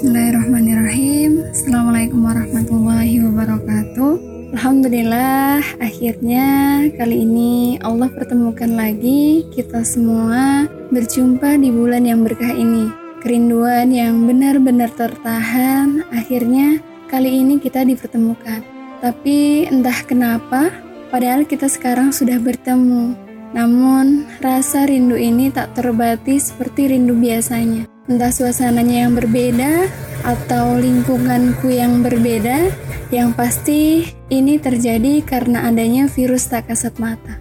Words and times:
Bismillahirrahmanirrahim. 0.00 1.52
Assalamualaikum 1.52 2.24
warahmatullahi 2.24 3.20
wabarakatuh. 3.20 4.12
Alhamdulillah 4.56 5.60
akhirnya 5.76 6.48
kali 6.96 7.28
ini 7.28 7.76
Allah 7.84 8.08
pertemukan 8.08 8.80
lagi 8.80 9.44
kita 9.52 9.84
semua 9.84 10.64
berjumpa 10.88 11.60
di 11.60 11.68
bulan 11.68 12.08
yang 12.08 12.24
berkah 12.24 12.48
ini. 12.48 12.88
Kerinduan 13.20 13.92
yang 13.92 14.24
benar-benar 14.24 14.88
tertahan 14.96 16.00
akhirnya 16.08 16.80
kali 17.12 17.44
ini 17.44 17.60
kita 17.60 17.84
dipertemukan. 17.84 18.64
Tapi 19.04 19.68
entah 19.68 20.00
kenapa 20.08 20.72
padahal 21.12 21.44
kita 21.44 21.68
sekarang 21.68 22.08
sudah 22.08 22.40
bertemu. 22.40 23.12
Namun 23.52 24.24
rasa 24.40 24.88
rindu 24.88 25.20
ini 25.20 25.52
tak 25.52 25.76
terbati 25.76 26.40
seperti 26.40 26.88
rindu 26.96 27.12
biasanya 27.20 27.89
entah 28.10 28.34
suasananya 28.34 29.06
yang 29.06 29.14
berbeda 29.14 29.86
atau 30.26 30.74
lingkunganku 30.74 31.70
yang 31.70 32.02
berbeda, 32.02 32.74
yang 33.14 33.30
pasti 33.30 34.10
ini 34.28 34.58
terjadi 34.58 35.22
karena 35.22 35.70
adanya 35.70 36.10
virus 36.10 36.50
tak 36.50 36.66
kasat 36.66 36.98
mata. 36.98 37.38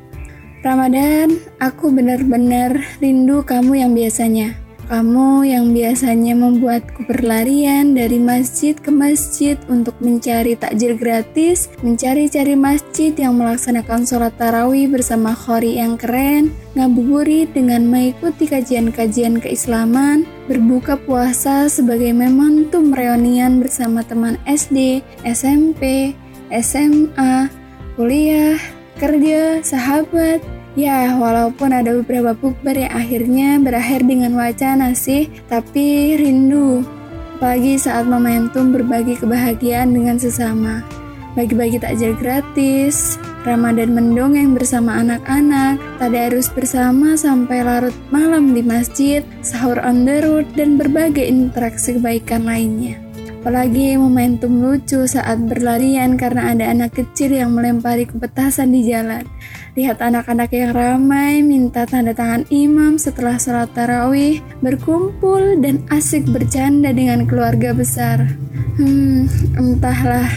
Ramadan, 0.61 1.41
aku 1.57 1.89
benar-benar 1.89 2.77
rindu 3.01 3.41
kamu 3.41 3.81
yang 3.81 3.91
biasanya. 3.97 4.68
Kamu 4.89 5.45
yang 5.45 5.69
biasanya 5.69 6.33
membuatku 6.33 7.05
berlarian 7.05 7.93
dari 7.93 8.17
masjid 8.17 8.73
ke 8.73 8.89
masjid 8.89 9.53
untuk 9.69 9.93
mencari 10.01 10.57
takjil 10.57 10.97
gratis, 10.97 11.69
mencari-cari 11.85 12.57
masjid 12.57 13.13
yang 13.13 13.37
melaksanakan 13.37 14.01
sholat 14.01 14.33
tarawih 14.41 14.89
bersama 14.89 15.37
khori 15.37 15.77
yang 15.77 15.93
keren, 15.93 16.49
ngabuburit 16.73 17.53
dengan 17.53 17.85
mengikuti 17.85 18.49
kajian-kajian 18.49 19.37
keislaman, 19.37 20.25
berbuka 20.49 20.97
puasa 20.97 21.69
sebagai 21.69 22.09
momentum 22.09 22.89
reunian 22.89 23.61
bersama 23.61 24.01
teman 24.01 24.41
SD, 24.49 25.05
SMP, 25.21 26.17
SMA, 26.49 27.45
kuliah, 27.93 28.57
kerja, 28.97 29.61
sahabat, 29.61 30.41
Ya, 30.79 31.11
walaupun 31.19 31.75
ada 31.75 31.91
beberapa 31.91 32.31
bukber 32.31 32.87
yang 32.87 32.95
akhirnya 32.95 33.59
berakhir 33.59 33.99
dengan 34.07 34.31
wacana 34.39 34.95
sih, 34.95 35.27
tapi 35.51 36.15
rindu. 36.15 36.87
Apalagi 37.35 37.75
saat 37.75 38.07
momentum 38.07 38.71
berbagi 38.71 39.19
kebahagiaan 39.19 39.91
dengan 39.91 40.15
sesama. 40.15 40.79
Bagi-bagi 41.35 41.83
takjil 41.83 42.15
gratis, 42.15 43.19
Ramadan 43.43 43.91
mendongeng 43.91 44.55
bersama 44.55 45.03
anak-anak, 45.03 45.83
tadarus 45.99 46.47
bersama 46.47 47.19
sampai 47.19 47.59
larut 47.59 47.95
malam 48.07 48.55
di 48.55 48.63
masjid, 48.63 49.19
sahur 49.43 49.83
on 49.83 50.07
the 50.07 50.23
road, 50.23 50.47
dan 50.55 50.79
berbagai 50.79 51.27
interaksi 51.27 51.99
kebaikan 51.99 52.47
lainnya. 52.47 53.08
Apalagi 53.39 53.95
momentum 53.95 54.59
lucu 54.59 55.07
saat 55.07 55.39
berlarian 55.47 56.19
karena 56.19 56.51
ada 56.51 56.75
anak 56.75 56.99
kecil 56.99 57.31
yang 57.31 57.55
melempari 57.55 58.03
kepetasan 58.03 58.75
di 58.75 58.83
jalan. 58.83 59.23
Lihat 59.79 60.03
anak-anak 60.03 60.51
yang 60.51 60.75
ramai 60.75 61.39
minta 61.39 61.87
tanda 61.87 62.11
tangan 62.11 62.43
imam 62.51 62.99
setelah 62.99 63.39
sholat 63.39 63.71
tarawih, 63.71 64.43
berkumpul 64.59 65.55
dan 65.63 65.79
asik 65.87 66.27
bercanda 66.27 66.91
dengan 66.91 67.23
keluarga 67.23 67.71
besar. 67.71 68.27
Hmm, 68.75 69.31
entahlah. 69.55 70.27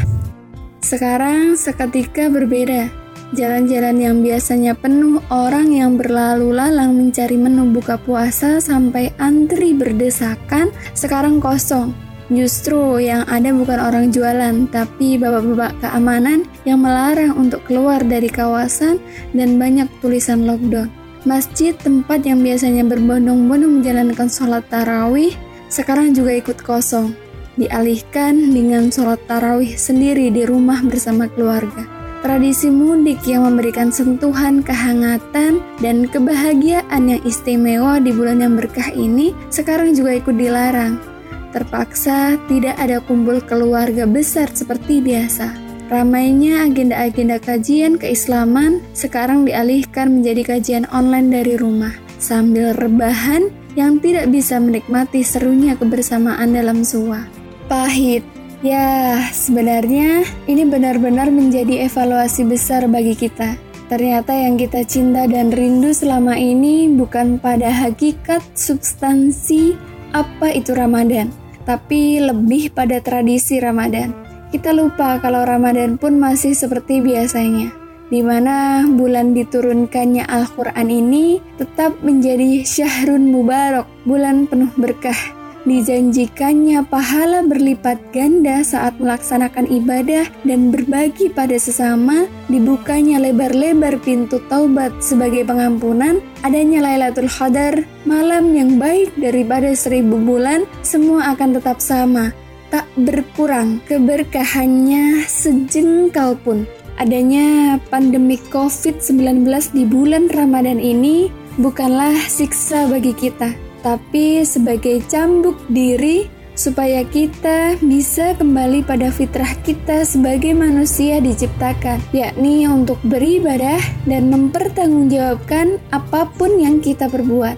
Sekarang 0.78 1.58
seketika 1.58 2.30
berbeda. 2.30 2.86
Jalan-jalan 3.34 3.98
yang 3.98 4.16
biasanya 4.22 4.78
penuh 4.78 5.18
orang 5.26 5.74
yang 5.74 5.98
berlalu 5.98 6.54
lalang 6.54 6.94
mencari 6.94 7.34
menu 7.34 7.66
buka 7.74 7.98
puasa 7.98 8.62
sampai 8.62 9.10
antri 9.18 9.74
berdesakan, 9.74 10.70
sekarang 10.94 11.42
kosong 11.42 11.90
Justru 12.32 12.96
yang 13.04 13.28
ada 13.28 13.52
bukan 13.52 13.76
orang 13.76 14.08
jualan, 14.08 14.64
tapi 14.72 15.20
bapak-bapak 15.20 15.84
keamanan 15.84 16.48
yang 16.64 16.80
melarang 16.80 17.36
untuk 17.36 17.60
keluar 17.68 18.00
dari 18.00 18.32
kawasan 18.32 18.96
dan 19.36 19.60
banyak 19.60 19.84
tulisan 20.00 20.48
lockdown. 20.48 20.88
Masjid 21.28 21.76
tempat 21.76 22.24
yang 22.24 22.40
biasanya 22.40 22.88
berbondong-bondong 22.88 23.84
menjalankan 23.84 24.32
sholat 24.32 24.64
tarawih 24.72 25.36
sekarang 25.68 26.16
juga 26.16 26.32
ikut 26.40 26.64
kosong, 26.64 27.12
dialihkan 27.60 28.32
dengan 28.48 28.88
sholat 28.88 29.20
tarawih 29.28 29.76
sendiri 29.76 30.32
di 30.32 30.48
rumah 30.48 30.80
bersama 30.80 31.28
keluarga. 31.28 31.84
Tradisi 32.24 32.72
mudik 32.72 33.28
yang 33.28 33.44
memberikan 33.44 33.92
sentuhan 33.92 34.64
kehangatan 34.64 35.60
dan 35.84 36.06
kebahagiaan 36.08 37.12
yang 37.12 37.20
istimewa 37.28 38.00
di 38.00 38.14
bulan 38.14 38.40
yang 38.40 38.56
berkah 38.56 38.88
ini 38.94 39.36
sekarang 39.50 39.92
juga 39.92 40.16
ikut 40.16 40.38
dilarang 40.38 41.11
Terpaksa 41.52 42.40
tidak 42.48 42.80
ada 42.80 42.98
kumpul 43.04 43.44
keluarga 43.44 44.08
besar 44.08 44.48
seperti 44.50 45.04
biasa. 45.04 45.52
Ramainya 45.92 46.64
agenda-agenda 46.64 47.36
kajian 47.36 48.00
keislaman 48.00 48.80
sekarang 48.96 49.44
dialihkan 49.44 50.08
menjadi 50.08 50.56
kajian 50.56 50.88
online 50.88 51.28
dari 51.28 51.60
rumah, 51.60 51.92
sambil 52.16 52.72
rebahan 52.72 53.52
yang 53.76 54.00
tidak 54.00 54.32
bisa 54.32 54.56
menikmati 54.56 55.20
serunya 55.20 55.76
kebersamaan 55.76 56.56
dalam 56.56 56.80
suah. 56.80 57.28
Pahit, 57.68 58.24
ya 58.64 59.20
sebenarnya 59.36 60.24
ini 60.48 60.64
benar-benar 60.64 61.28
menjadi 61.28 61.84
evaluasi 61.84 62.48
besar 62.48 62.88
bagi 62.88 63.12
kita. 63.12 63.60
Ternyata 63.92 64.32
yang 64.32 64.56
kita 64.56 64.88
cinta 64.88 65.28
dan 65.28 65.52
rindu 65.52 65.92
selama 65.92 66.32
ini 66.32 66.88
bukan 66.88 67.36
pada 67.36 67.68
hakikat 67.68 68.40
substansi 68.56 69.76
apa 70.16 70.56
itu 70.56 70.72
Ramadan, 70.72 71.28
tapi 71.62 72.22
lebih 72.22 72.70
pada 72.74 72.98
tradisi 72.98 73.58
Ramadan. 73.58 74.14
Kita 74.52 74.70
lupa 74.76 75.16
kalau 75.18 75.48
Ramadan 75.48 75.96
pun 75.96 76.20
masih 76.20 76.52
seperti 76.52 77.00
biasanya, 77.00 77.72
di 78.12 78.20
mana 78.20 78.84
bulan 78.84 79.32
diturunkannya 79.32 80.28
Al-Quran 80.28 80.88
ini 80.92 81.40
tetap 81.56 81.96
menjadi 82.04 82.60
syahrun 82.60 83.32
mubarak, 83.32 83.88
bulan 84.04 84.44
penuh 84.44 84.68
berkah, 84.76 85.16
dijanjikannya 85.62 86.82
pahala 86.90 87.46
berlipat 87.46 87.98
ganda 88.10 88.62
saat 88.66 88.98
melaksanakan 88.98 89.70
ibadah 89.70 90.26
dan 90.42 90.74
berbagi 90.74 91.30
pada 91.30 91.54
sesama, 91.58 92.26
dibukanya 92.50 93.22
lebar-lebar 93.22 93.98
pintu 94.02 94.42
taubat 94.50 94.90
sebagai 94.98 95.46
pengampunan, 95.46 96.18
adanya 96.42 96.82
Lailatul 96.82 97.30
Qadar, 97.30 97.86
malam 98.02 98.52
yang 98.54 98.76
baik 98.78 99.14
daripada 99.18 99.70
seribu 99.74 100.18
bulan, 100.18 100.66
semua 100.82 101.34
akan 101.34 101.58
tetap 101.58 101.78
sama, 101.78 102.34
tak 102.72 102.88
berkurang 102.96 103.78
keberkahannya 103.86 105.28
sejengkal 105.28 106.34
pun. 106.40 106.64
Adanya 107.00 107.80
pandemi 107.88 108.36
COVID-19 108.52 109.48
di 109.72 109.84
bulan 109.88 110.28
Ramadan 110.28 110.76
ini 110.76 111.32
bukanlah 111.56 112.14
siksa 112.28 112.88
bagi 112.88 113.16
kita, 113.16 113.52
tapi 113.82 114.46
sebagai 114.46 115.02
cambuk 115.10 115.58
diri 115.68 116.30
supaya 116.52 117.00
kita 117.08 117.80
bisa 117.80 118.36
kembali 118.36 118.84
pada 118.84 119.08
fitrah 119.08 119.56
kita 119.64 120.04
sebagai 120.04 120.52
manusia 120.52 121.18
diciptakan, 121.18 122.00
yakni 122.12 122.68
untuk 122.68 123.00
beribadah 123.08 123.80
dan 124.04 124.28
mempertanggungjawabkan 124.28 125.80
apa 125.90 126.28
pun 126.36 126.60
yang 126.60 126.78
kita 126.78 127.08
perbuat. 127.08 127.56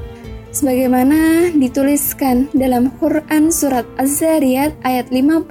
Sebagaimana 0.54 1.50
dituliskan 1.58 2.46
dalam 2.54 2.94
Quran 3.02 3.50
Surat 3.50 3.82
Az-Zariyat 3.98 4.78
ayat 4.86 5.10
56 5.10 5.50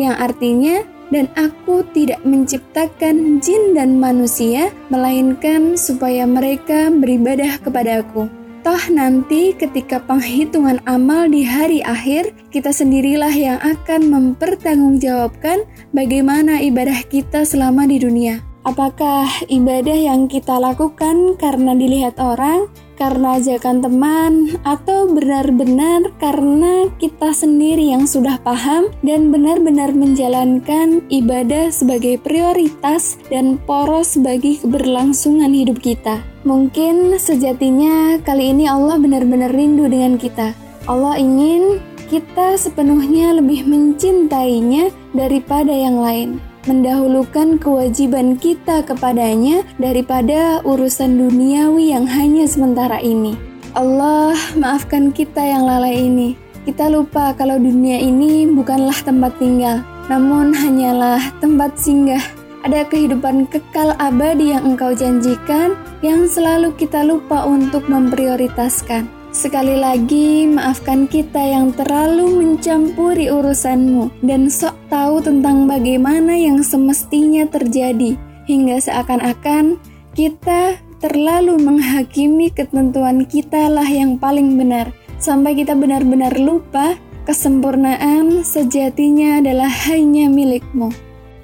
yang 0.00 0.16
artinya 0.16 0.80
dan 1.12 1.28
aku 1.36 1.84
tidak 1.92 2.24
menciptakan 2.24 3.44
jin 3.44 3.76
dan 3.76 4.00
manusia 4.00 4.72
melainkan 4.88 5.76
supaya 5.76 6.24
mereka 6.24 6.88
beribadah 6.88 7.60
kepadaku. 7.60 8.43
Toh 8.64 8.80
nanti 8.88 9.52
ketika 9.52 10.00
penghitungan 10.00 10.80
amal 10.88 11.28
di 11.28 11.44
hari 11.44 11.84
akhir, 11.84 12.32
kita 12.48 12.72
sendirilah 12.72 13.28
yang 13.36 13.60
akan 13.60 14.08
mempertanggungjawabkan 14.08 15.68
bagaimana 15.92 16.64
ibadah 16.64 17.04
kita 17.12 17.44
selama 17.44 17.84
di 17.84 18.00
dunia. 18.00 18.40
Apakah 18.64 19.28
ibadah 19.52 19.92
yang 19.92 20.32
kita 20.32 20.56
lakukan 20.56 21.36
karena 21.36 21.76
dilihat 21.76 22.16
orang, 22.16 22.64
karena 22.94 23.38
ajakan 23.38 23.82
teman, 23.82 24.32
atau 24.62 25.10
benar-benar 25.10 26.14
karena 26.18 26.88
kita 27.02 27.34
sendiri 27.34 27.90
yang 27.90 28.06
sudah 28.06 28.38
paham 28.42 28.90
dan 29.02 29.34
benar-benar 29.34 29.90
menjalankan 29.92 31.02
ibadah 31.10 31.74
sebagai 31.74 32.22
prioritas 32.22 33.18
dan 33.28 33.58
poros 33.66 34.14
bagi 34.18 34.62
keberlangsungan 34.62 35.50
hidup 35.50 35.82
kita? 35.82 36.22
Mungkin 36.44 37.16
sejatinya 37.16 38.20
kali 38.20 38.52
ini 38.52 38.68
Allah 38.68 39.00
benar-benar 39.00 39.50
rindu 39.50 39.88
dengan 39.88 40.20
kita. 40.20 40.52
Allah 40.84 41.16
ingin 41.16 41.80
kita 42.12 42.60
sepenuhnya 42.60 43.32
lebih 43.40 43.64
mencintainya 43.64 44.92
daripada 45.16 45.72
yang 45.72 45.98
lain, 45.98 46.36
mendahulukan 46.64 47.60
kewajiban 47.60 48.36
kita 48.40 48.84
kepadanya 48.84 49.64
daripada 49.76 50.64
urusan 50.64 51.16
duniawi 51.20 51.92
yang 51.92 52.08
hanya 52.08 52.48
sementara 52.48 53.00
ini. 53.00 53.36
Allah, 53.74 54.36
maafkan 54.54 55.10
kita 55.10 55.42
yang 55.42 55.66
lalai 55.66 56.06
ini. 56.06 56.30
kita 56.64 56.88
lupa 56.88 57.36
kalau 57.36 57.60
dunia 57.60 58.00
ini 58.00 58.48
bukanlah 58.48 58.96
tempat 59.04 59.36
tinggal, 59.36 59.84
namun 60.08 60.56
hanyalah 60.56 61.20
tempat 61.44 61.76
singgah. 61.76 62.24
Ada 62.64 62.88
kehidupan 62.88 63.52
kekal 63.52 63.92
abadi 64.00 64.56
yang 64.56 64.72
engkau 64.72 64.96
janjikan 64.96 65.76
yang 66.00 66.24
selalu 66.24 66.72
kita 66.80 67.04
lupa 67.04 67.44
untuk 67.44 67.84
memprioritaskan. 67.92 69.13
Sekali 69.34 69.74
lagi, 69.74 70.46
maafkan 70.46 71.10
kita 71.10 71.42
yang 71.42 71.74
terlalu 71.74 72.38
mencampuri 72.38 73.34
urusanmu 73.34 74.22
dan 74.22 74.46
sok 74.46 74.78
tahu 74.86 75.18
tentang 75.18 75.66
bagaimana 75.66 76.38
yang 76.38 76.62
semestinya 76.62 77.42
terjadi, 77.50 78.14
hingga 78.46 78.78
seakan-akan 78.78 79.82
kita 80.14 80.78
terlalu 81.02 81.58
menghakimi 81.58 82.46
ketentuan 82.54 83.26
kita 83.26 83.66
lah 83.66 83.84
yang 83.84 84.22
paling 84.22 84.54
benar 84.54 84.94
sampai 85.18 85.58
kita 85.58 85.74
benar-benar 85.74 86.38
lupa 86.38 86.94
kesempurnaan 87.26 88.46
sejatinya 88.46 89.42
adalah 89.42 89.68
hanya 89.90 90.30
milikmu. 90.30 90.94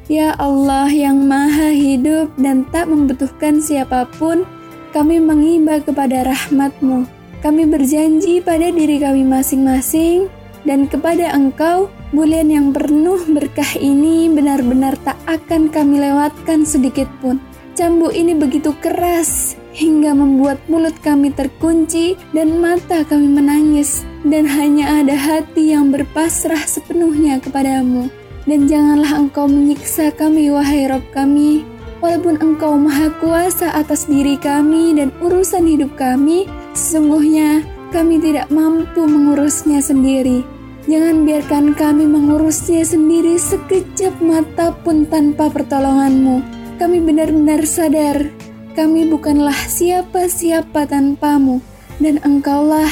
Ya 0.06 0.38
Allah 0.38 0.86
yang 0.94 1.26
maha 1.26 1.74
hidup 1.74 2.30
dan 2.38 2.70
tak 2.70 2.86
membutuhkan 2.86 3.58
siapa 3.58 4.06
pun, 4.14 4.46
kami 4.94 5.18
mengiba 5.18 5.82
kepada 5.82 6.22
rahmatmu. 6.30 7.18
Kami 7.40 7.64
berjanji 7.64 8.44
pada 8.44 8.68
diri 8.68 9.00
kami 9.00 9.24
masing-masing 9.24 10.28
dan 10.68 10.84
kepada 10.84 11.32
engkau, 11.32 11.88
bulan 12.12 12.52
yang 12.52 12.68
penuh 12.68 13.16
berkah 13.32 13.80
ini 13.80 14.28
benar-benar 14.28 14.92
tak 15.00 15.16
akan 15.24 15.72
kami 15.72 16.04
lewatkan 16.04 16.68
sedikit 16.68 17.08
pun. 17.24 17.40
Cambuk 17.72 18.12
ini 18.12 18.36
begitu 18.36 18.76
keras 18.84 19.56
hingga 19.72 20.12
membuat 20.12 20.60
mulut 20.68 20.92
kami 21.00 21.32
terkunci 21.32 22.18
dan 22.36 22.60
mata 22.60 23.06
kami 23.08 23.30
menangis 23.30 24.04
dan 24.26 24.44
hanya 24.44 25.00
ada 25.00 25.16
hati 25.16 25.72
yang 25.72 25.88
berpasrah 25.88 26.60
sepenuhnya 26.66 27.40
kepadamu 27.40 28.12
dan 28.44 28.66
janganlah 28.68 29.16
engkau 29.16 29.46
menyiksa 29.46 30.12
kami 30.12 30.50
wahai 30.52 30.90
Rob 30.90 31.06
kami 31.14 31.64
walaupun 32.02 32.36
engkau 32.42 32.74
maha 32.76 33.14
kuasa 33.22 33.72
atas 33.72 34.10
diri 34.10 34.34
kami 34.36 34.98
dan 34.98 35.14
urusan 35.22 35.64
hidup 35.70 35.94
kami 35.94 36.50
sesungguhnya 36.72 37.66
kami 37.90 38.22
tidak 38.22 38.50
mampu 38.50 39.04
mengurusnya 39.06 39.82
sendiri 39.82 40.46
Jangan 40.88 41.28
biarkan 41.28 41.76
kami 41.76 42.08
mengurusnya 42.08 42.82
sendiri 42.82 43.36
sekejap 43.36 44.16
mata 44.24 44.72
pun 44.80 45.04
tanpa 45.04 45.52
pertolonganmu. 45.52 46.40
Kami 46.80 46.98
benar-benar 47.04 47.68
sadar 47.68 48.32
kami 48.80 49.04
bukanlah 49.10 49.54
siapa-siapa 49.54 50.88
tanpamu, 50.88 51.60
dan 52.00 52.22
engkaulah 52.22 52.88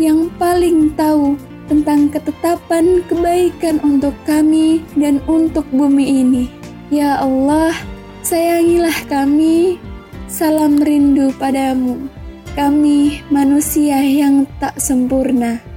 yang 0.00 0.32
paling 0.40 0.90
tahu 0.98 1.38
tentang 1.70 2.10
ketetapan 2.10 3.06
kebaikan 3.06 3.78
untuk 3.86 4.16
kami 4.24 4.82
dan 4.98 5.22
untuk 5.30 5.68
bumi 5.68 6.26
ini. 6.26 6.44
Ya 6.90 7.20
Allah, 7.20 7.70
sayangilah 8.26 8.98
kami, 9.06 9.76
salam 10.26 10.80
rindu 10.80 11.30
padamu. 11.36 12.17
Kami 12.58 13.22
manusia 13.30 14.02
yang 14.02 14.42
tak 14.58 14.82
sempurna. 14.82 15.67